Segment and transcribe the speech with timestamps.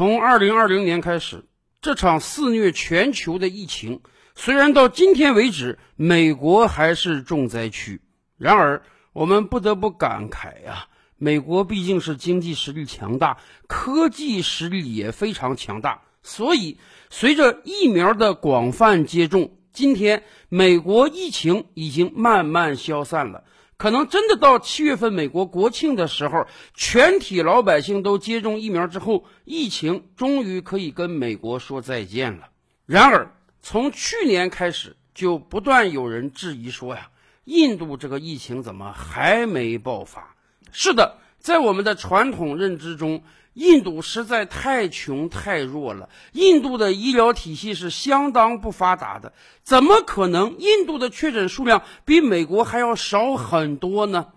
[0.00, 1.44] 从二零二零年开始，
[1.82, 4.00] 这场肆虐全球的疫情，
[4.34, 8.00] 虽然到今天为止，美国还是重灾区，
[8.38, 8.82] 然而
[9.12, 10.86] 我们不得不感慨呀，
[11.18, 13.36] 美国毕竟是经济实力强大，
[13.66, 16.78] 科技实力也非常强大，所以
[17.10, 23.44] 随着疫苗的广泛接种，今天美国疫情已经慢慢消散了。
[23.80, 32.50] 可能真的到七月份美国国庆的时候，全体老百姓都接种疫苗之后，疫情终于可以跟美国说再见了。
[32.84, 37.08] 然而，从去年开始，就不断有人质疑说呀，
[37.44, 40.34] 印度这个疫情怎么还没爆发？
[40.70, 43.22] 是的，在我们的传统认知中。
[43.54, 49.32] 印度实在太穷太弱了，印度的医疗体系是相当不发达的，
[49.62, 54.28] 怎么可能印度的确诊数量比美国还要少很多呢？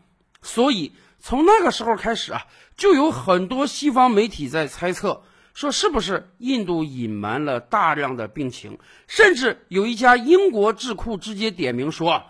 [0.41, 2.41] 所以从那个时候开始啊，
[2.75, 5.21] 就有很多西方媒体在猜测，
[5.53, 12.23] 说是不是印度隐瞒了大量的病情，甚至有一家英国智库直接点名说。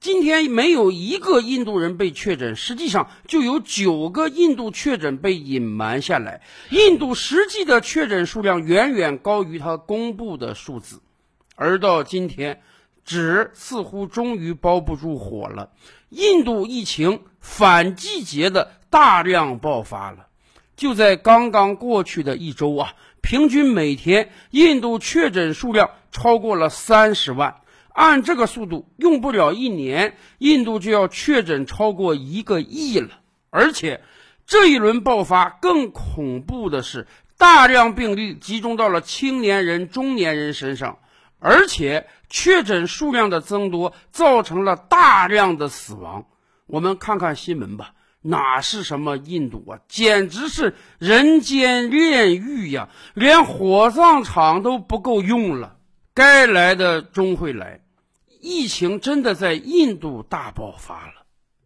[0.00, 6.40] 今天没有一个印度人被确诊，实际上就有九个印度确诊被隐瞒下来。
[6.70, 11.02] 印度实际的确诊数量远远高于他公布的数字，
[11.54, 12.62] 而到今天，
[13.04, 15.68] 纸似乎终于包不住火了。
[16.08, 20.28] 印度疫情反季节的大量爆发了，
[20.76, 27.56] 就在刚刚过去的一周啊，平均每天印度确诊数量超过了三十万。
[28.00, 33.10] 按这个速度，用不了一年，印度就要确诊超过一个亿了。
[33.50, 34.00] 而且，
[34.46, 37.06] 这一轮爆发更恐怖的是，
[37.36, 40.98] 大量病例集中到了青年人、中年人身上，
[41.40, 46.24] 而且确诊数量的增多造成了大量的死亡。
[46.64, 52.88] 我们看看新闻吧，哪是什么印度啊，简直是人间炼狱呀！
[53.12, 55.76] 连火葬场都不够用了。
[56.12, 57.80] 该来的终会来，
[58.40, 61.12] 疫情真的在印度大爆发了。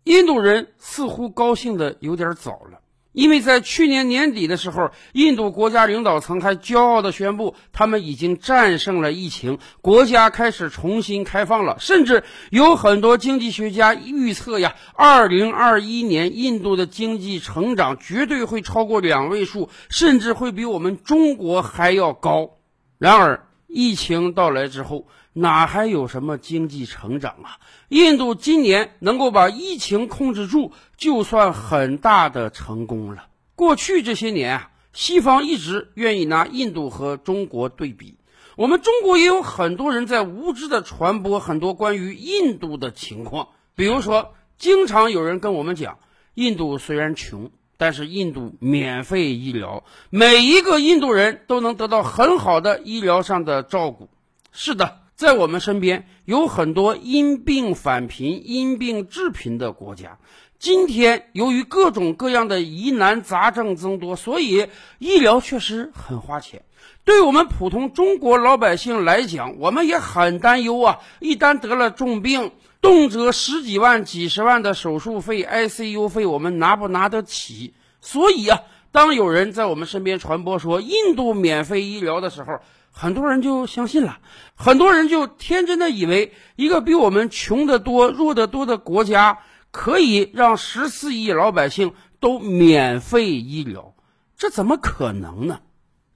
[0.04, 2.80] 印度人似乎高兴的有点早了，
[3.12, 11.76] 因为在去年年底的时候，印度国家领导层还骄傲地宣布，他们已经战胜了疫情，国家开始重新开放了。
[11.78, 22.58] 甚至有很多经济学家预测呀，二零二一年印度的经济成长绝对会超过两位数，甚至会比我们中国还要高。
[22.98, 27.58] 然而，疫情到来之后，哪还有什么经济成长啊？
[27.88, 33.26] 印度今年能够把疫情控制住，就算很大的成功了。
[33.54, 38.16] 过去这些年啊，西方一直愿意拿印度和中国对比。
[38.56, 45.98] 我们中国也有很多人在无知的传播很多关于印度的情况，比如说，经常有人跟我们讲，
[46.34, 47.50] 印度虽然穷。
[47.76, 54.08] 但是印度免费医疗，每一个印度人都能得到很好的医疗上的照顾。
[54.52, 60.18] 是的，在我们身边有很多因病返贫、因病致贫的国家。
[60.58, 66.64] 今天由于各种各样的疑难杂症增多，所以医疗确实很花钱。
[67.04, 71.00] 对我们普通中国老百姓来讲，我们也很担忧啊！
[71.20, 72.50] 一旦得了重病，
[72.80, 77.74] 动辄十几万、几十万的手术费、ICU 费，我们拿不拿得起？
[78.00, 82.60] 所以啊，当有人在我们身边传播说印度免费医疗的时候，
[82.96, 84.20] 很多人就相信了，
[84.54, 89.40] 很多人就天真的以为一个比我们穷得多、弱得多的国家
[89.72, 93.94] 可以让十四亿老百姓都免费医疗，
[94.36, 95.60] 这怎么可能呢？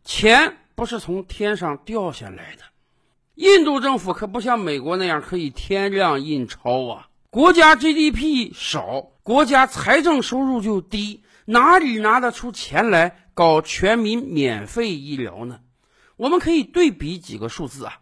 [0.05, 0.57] 钱。
[0.79, 2.63] 不是从天上掉下来的，
[3.35, 7.09] 印度政府可不像美国那样可以天量印钞啊！
[7.31, 15.59] 国家 GDP 少，国家财政收入就低，哪里拿得出钱来搞全民免费医疗呢？
[16.19, 18.01] 我们可以对比几个数字啊，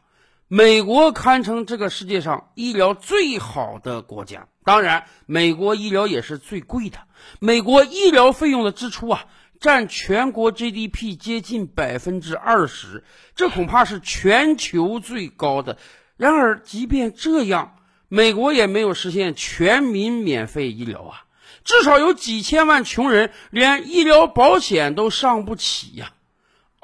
[0.49, 6.99] 美国堪称这个世界上医疗最好的国家，当然，美国医疗也是最贵的，
[7.38, 9.27] 美国医疗费用的支出啊。
[9.59, 13.04] 占全国 GDP 接近百分之二十，
[13.34, 15.78] 这恐怕是全球最高的。
[16.18, 17.77] 然而，即便这样，
[18.09, 21.24] 美国也没有实现全民免费医疗啊！
[21.65, 26.13] 至少有几千万穷人连医疗保险都上不起呀！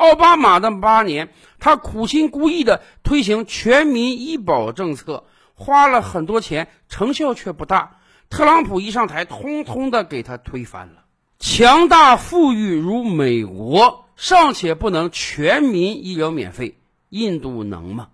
[0.02, 1.28] 奥巴马的八年，
[1.60, 5.22] 他苦心孤诣地推行全民医保政策，
[5.54, 7.99] 花了很多钱，成效却不大。
[8.28, 11.04] 特朗普一上台，通通的给他推翻了。
[11.38, 16.78] 强大富裕如美国尚且不能全民医疗免费，
[17.08, 18.08] 印度能吗？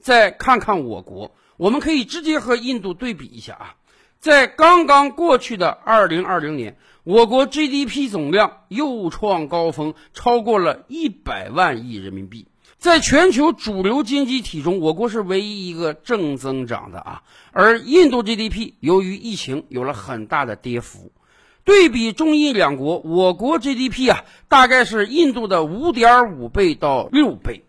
[0.00, 3.74] 再看看我国，我们可以直接和印度对比一下啊。
[4.20, 12.46] 在刚刚过去的二零二零年，我国 GDP 总量又创高峰，超过了一百万亿人民币。
[12.78, 17.22] 在全球主流经济体中，我国是唯一一个正增长的啊。
[17.50, 21.10] 而印度 GDP 由于疫情有了很大的跌幅。
[21.64, 27.64] 对比中印两国，我国 GDP 啊，大概是印度的五点五倍到六倍。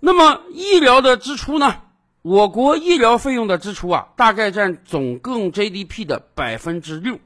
[0.00, 1.82] 那么医疗的支出呢？
[2.22, 7.18] 我国医疗费用的支出啊，大概占总共 GDP 的百分之六。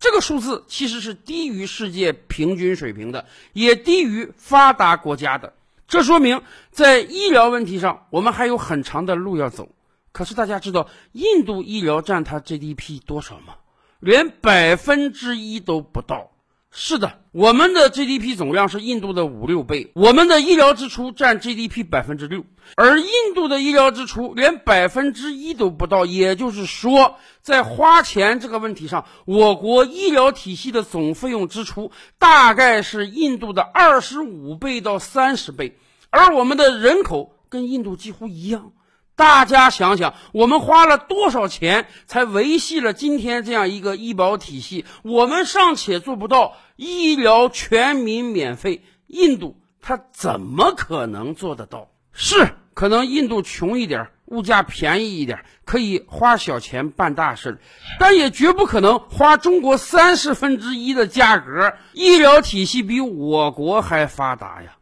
[0.00, 5.54] 这个数字其实是低于世界平均水平的，也低于发达国家的。
[5.88, 9.70] 这说明在医疗问题上，我们还有很长的路要走。
[10.12, 13.56] 可是大家知道印度医疗占它 GDP 多少吗？
[14.00, 16.30] 连百分之一都不到。
[16.70, 22.44] 是的，我们的 GDP 总量是印度的五六倍，我们的医疗支出占 GDP 百分之六，
[22.76, 26.04] 而印度的医疗支出连百分之一都不到。
[26.04, 35.78] 也就是说，在花钱这个问题上，我国医疗体系的总费用支出大概是印度的二十五倍到三十倍，
[36.10, 38.72] 而我们的人口跟印度几乎一样。
[39.18, 44.84] 大家想想，我们花了多少钱才维系了今天这样一个医保体系？
[45.02, 51.88] 我们尚且做不到医疗全民免费，印度它怎么可能做得到？
[52.12, 57.58] 是可能印度穷一点，物价便宜一点，可以花小钱办大事，
[57.98, 64.76] 但也绝不可能花中国三十分之一的价格，医疗体系比我国还发达呀！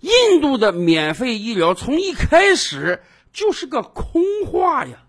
[0.00, 3.02] 印度的免费医疗从一开始。
[3.32, 5.04] 就是个空话呀！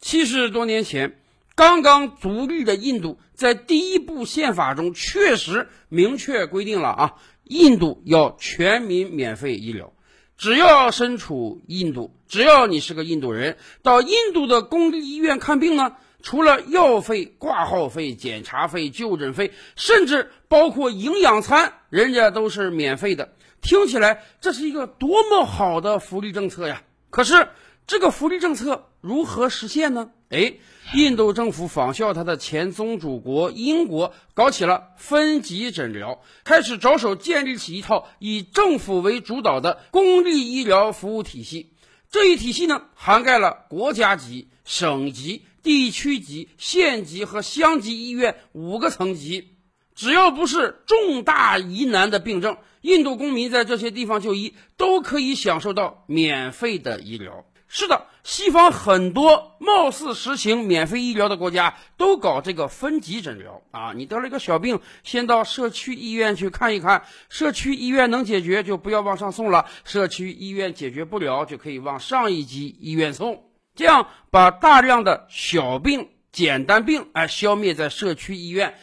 [0.00, 1.18] 七十多年前，
[1.54, 7.14] 刚刚独立的印度在第一部宪法中确实明确规定了啊，
[7.44, 9.92] 印度要全民免费医疗。
[10.36, 23.32] 只要身处印度，只要你是个印度人，到印度的公立医院看病呢，除了药费、挂号费、检查费、就诊费，甚至包括营养餐，人家都是免费的。
[23.62, 26.82] 听起来这是一个多么好的福利政策呀！
[27.14, 27.48] 可是，
[27.86, 30.10] 这个福利政策如何实现呢？
[30.30, 30.54] 哎，
[30.94, 41.70] 印度政府仿效它的前宗主国英国，搞起了分级诊疗，开始着手建立起一套以政府为主导的公立医疗服务体系。
[42.10, 49.53] 这一体系呢，涵盖了国家级、省级、地区级、县级和乡级医院五个层级。
[49.94, 57.44] 只要不是重大疑难的病症，印度公民在这些地方就医都可以享受到免费的医疗。
[57.66, 63.92] 是的，西方很多貌似实行免费医疗的国家都搞这个分级诊疗啊。
[63.96, 73.42] 你得了一个小病，先到社区医院去看一看，社区医院能解决就不要往上送了，社区医院解决不了就可以往上一级医院送，
[73.74, 78.76] 这样把大量的小病、简单病哎消灭在社区医院。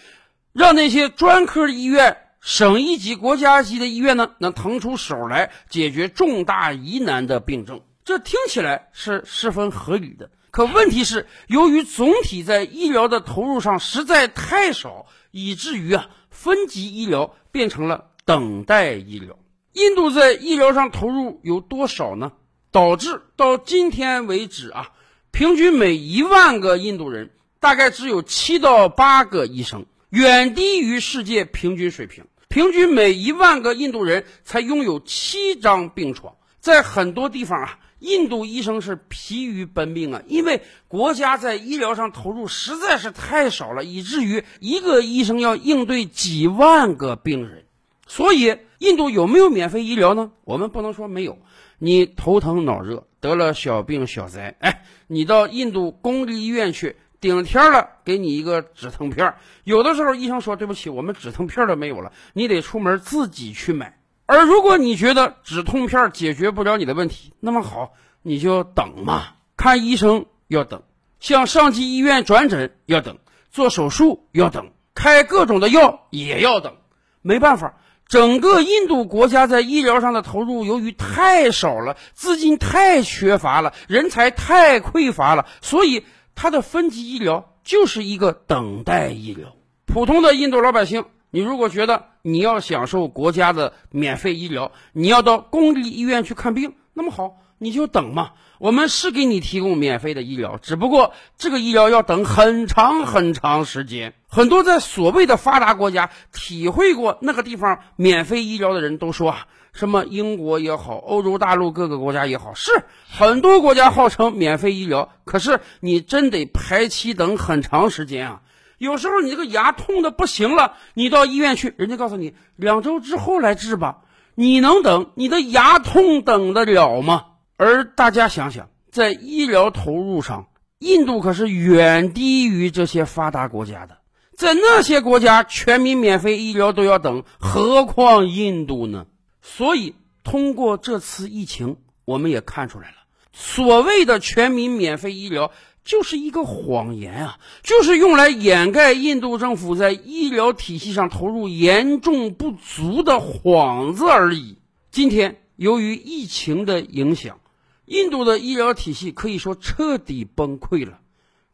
[0.54, 10.30] 让那些专科医院、省一级、国家级的医院呢，能腾出手来解决重大疑难的病症，这听起来是十分合理的。
[10.50, 19.38] 可问题是，由于总体在医疗的投入上实在太少，以至于啊，分级医疗变成了等待医疗。
[19.72, 22.34] 印度在医疗上投入有多少呢？
[22.74, 24.92] 导致到今天为止啊，
[25.32, 27.30] 平均每一万个印度人
[27.62, 29.86] 大概只有七到八个医生。
[30.12, 36.36] 远低于世界平均水平，平均每一万个印度人才拥有七张病床。
[36.60, 47.64] 在很多地方啊，印度医生是疲于奔命啊，因为国家在医疗上投入实在是太少了，以至于一个医生要应对几万个病人。
[48.06, 50.34] 所以，印度有没有免费医疗呢？
[50.44, 51.40] 我们不能说没有。
[51.80, 56.98] 你头疼脑热得了小病小灾，哎，你到印度公立医院去。
[57.22, 69.34] 顶天了，给你一个止疼片有的时候医生说：“对不起，我们止疼片都没有了，你得出门自己去买。”而如果你觉得止痛片解决不了你的问题，那么好，你就等嘛。
[69.56, 70.82] 看医生要等，
[71.20, 73.20] 向上级医院转诊要等，
[73.52, 76.78] 做手术要等，开各种的药也要等。
[77.22, 77.76] 没办法，
[78.08, 86.04] 整个印度国家在医疗上的投入由于太少了，资金太缺乏了，人才太匮乏了，所以。
[86.36, 89.56] 它的分级医疗就是一个等待医疗。
[89.86, 98.32] 普通的印度老百姓，你如果觉得你要享受国家的免费医疗，你要到公立医院去看病，那么好，你就等嘛。
[98.58, 104.14] 我们是给你提供免费的医疗，只不过这个医疗要等很长很长时间。
[104.28, 109.48] 很多在所谓的发达国家体会过那个地方免费医疗的人都说啊。
[109.74, 112.72] 什么英国也好，欧洲大陆各个国家也好，是
[113.10, 118.42] 很多国家号称免费医疗，可是你真得排期等很长时间啊！
[118.78, 124.00] 有时候你这个牙痛的不行了，你到医院去，人家告诉你两周之后来治吧。
[124.34, 125.12] 你能等？
[125.16, 127.26] 你的牙痛等得了吗？
[127.58, 130.48] 而大家想想，在医疗投入上，
[130.80, 133.98] 印度可是远低于这些发达国家的。
[134.36, 139.06] 在那些国家，全民免费医疗都要等，何况印度呢？
[139.42, 142.98] 所以，通过这次疫情，我们也看出来了，
[143.34, 145.52] 所谓的全民免费医疗。
[145.84, 147.40] 就是一个谎言啊！
[147.64, 154.60] 就是用来掩盖印度政府在医疗体系上投入严重不足的幌子而已。
[154.92, 157.40] 今天，由于疫情的影响，
[157.86, 161.00] 印度的医疗体系可以说彻底崩溃了。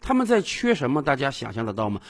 [0.02, 1.02] 他们在缺什么？
[1.04, 2.02] 大家想象得到吗？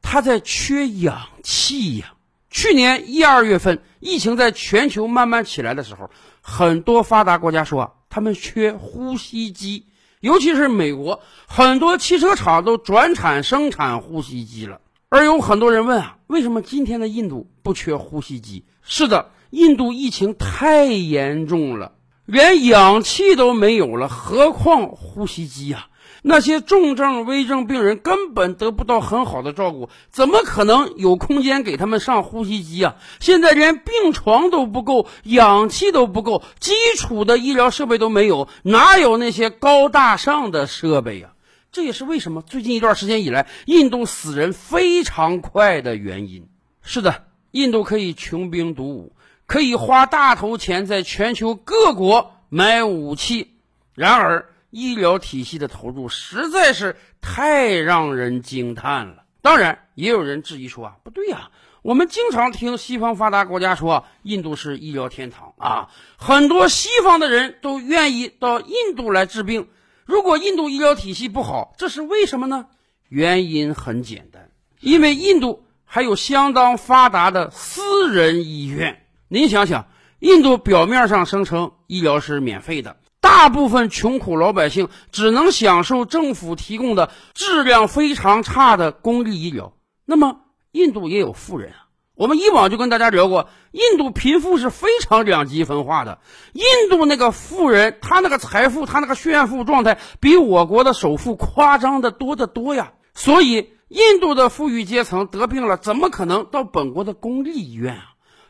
[0.00, 2.14] 他在缺氧气呀！
[2.50, 6.10] 去年一二月份，疫情在全球慢慢起来的时候，
[6.40, 9.86] 很多发达国家说他们缺呼吸机。
[10.20, 14.80] 尤其是美国，很多汽车厂都转产生产呼吸机了。
[15.08, 18.64] 而有很多人问啊，为什么今天的印度不缺呼吸机？
[18.82, 21.92] 是的，印度疫情太严重了，
[22.24, 25.88] 连氧气都没有了，何况呼吸机呀？
[26.28, 32.96] 那些重症、危症病人根本得不到很好的照顾，怎么可能有空间给他们上呼吸机啊？
[33.20, 41.30] 现在连病床都不够，氧气都不够，基础的医疗设备都没有，哪有那些高大上的设备呀？
[41.70, 46.48] 这也是为什么最近一段时间以来，印度死人非常快的原因。
[46.82, 49.12] 是的，印度可以穷兵黩武，
[49.46, 53.52] 可以花大头钱在全球各国买武器，
[53.94, 54.46] 然而。
[54.70, 59.24] 医疗体系的投入实在是太让人惊叹了。
[59.42, 61.50] 当然，也有人质疑说啊，不对呀，
[61.82, 69.68] 我们经常听西方发达国家说印度是医疗天堂啊，很多西方的人都愿意到印度来治病。
[70.04, 72.66] 如果印度医疗体系不好，这是为什么呢？
[73.08, 79.04] 原因很简单，因为印度还有相当发达的私人医院。
[79.28, 79.86] 您想想，
[80.18, 82.96] 印度表面上声称医疗是免费的。
[83.26, 89.72] 大部分穷苦老百姓只能享受政府提供的质量非常差的公立医疗。
[90.04, 91.88] 那么，印度也有富人啊。
[92.14, 96.20] 我们以往就跟大家聊过，印度贫富是非常两极分化的。
[96.52, 102.92] 印度那个富人，他那个财富，他那个炫富状态，比我国的首富夸张的多得多呀。
[103.12, 108.04] 所以，印度的富裕阶层得病了，怎么可能到本国的公立医院啊？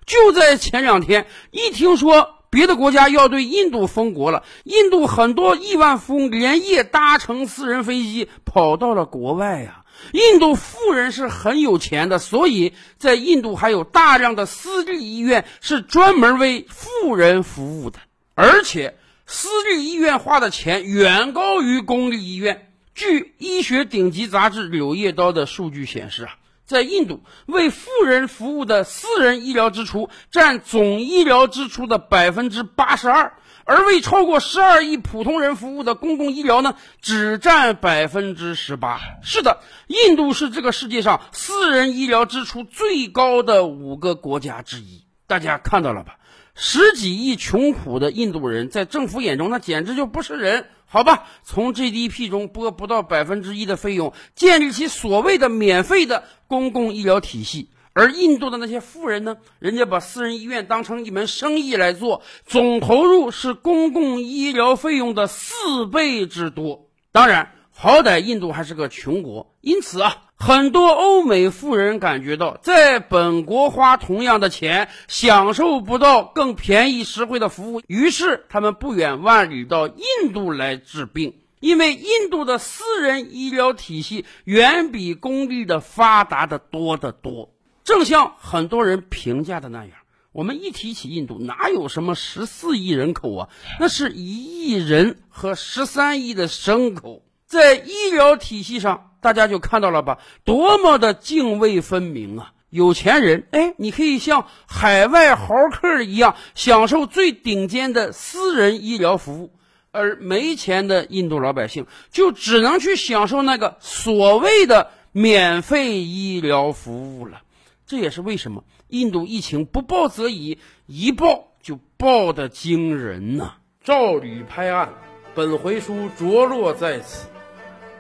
[0.05, 2.36] 就在前两天，一听说。
[2.57, 9.85] 别的国家要对印度封国了，印度很多亿万富翁连夜搭乘私人飞机跑到了国外呀。
[10.13, 17.99] 印度富人是很有钱的，所以在印度还有大量的私立医院是专门为富人服务的，
[18.35, 18.97] 而且
[19.27, 22.73] 私立医院花的钱远高于公立医院。
[22.95, 26.37] 据医学顶级杂志《柳叶刀》的数据显示啊。
[26.67, 39.01] 在印度，为富人服务的私人医疗支出占总医疗支出的百分之八十二，而为超过十二亿普通人服务的公共医疗呢，只占百分之十八。
[39.23, 45.05] 是的，印度是这个世界上私人医疗支出最高的五个国家之一。
[45.29, 46.17] 大家看到了吧？
[46.59, 50.67] 十几亿穷苦的印度人，在政府眼中，那简直就不是人。
[50.87, 57.69] 好吧，从 GDP 中拨不到百分之一的费用，建立起所谓的免费的公共医疗体系。
[57.93, 59.37] 而印度的那些富人呢？
[59.59, 66.89] 人家把私人医院当成一门生意来做，总投入是公共医疗费用的四倍之多。
[67.13, 70.23] 当然，好歹印度还是个穷国，因此啊。
[70.39, 87.55] 很多欧美富人感觉到，在本国花同样的钱，享受不到更便宜实惠的服务，于是他们不远万里到印度来治病，因为印度的私人医疗体系远比公立的发达的多得多。
[87.83, 89.93] 正像很多人评价的那样，
[90.33, 93.49] 我们一提起印度，哪有什么十四亿人口啊？
[93.81, 99.13] 那是一亿人和十三亿的牲口，在医疗体系上。
[99.27, 102.53] 大家就看到了吧，多么的泾渭分明啊！
[102.71, 109.51] 有钱人，哎，你可以像海外豪客一样享受最顶尖的私人医疗服务，
[109.91, 117.43] 而没钱的印度老百姓就只能去享受那个所谓的免费医疗服务了。
[117.85, 123.55] 这也是为什么印度疫情不报则已，一报就报的惊人呐！
[123.83, 124.93] 照吕拍案，
[125.35, 127.27] 本回书着落在此。